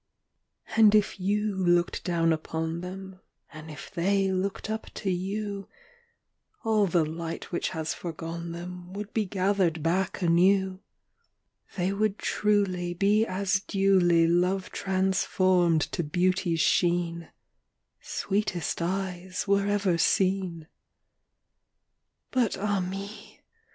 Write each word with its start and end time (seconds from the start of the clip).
V. 0.67 0.81
And 0.81 0.95
if 0.95 1.19
you 1.19 1.55
looked 1.55 2.03
down 2.03 2.33
upon 2.33 2.81
them, 2.81 3.19
And 3.53 3.69
if 3.69 3.91
they 3.93 4.31
looked 4.31 4.67
up 4.67 4.87
to 4.95 5.11
you, 5.11 5.67
All 6.63 6.87
the 6.87 7.05
light 7.05 7.51
which 7.51 7.69
has 7.69 7.93
foregone 7.93 8.51
them 8.51 8.93
Would 8.93 9.13
be 9.13 9.25
gathered 9.25 9.83
back 9.83 10.23
anew: 10.23 10.79
They 11.77 11.93
would 11.93 12.17
truly 12.17 12.95
Be 12.95 13.27
as 13.27 13.59
duly 13.59 14.25
Love 14.27 14.71
transformed 14.71 15.81
to 15.91 16.01
beauty's 16.03 16.61
sheen, 16.61 17.27
"Sweetest 18.01 18.81
eyes 18.81 19.47
were 19.47 19.67
ever 19.67 19.99
seen." 19.99 20.61
VI. 20.63 20.67
But, 22.31 22.57
ah 22.57 22.79
me! 22.79 23.41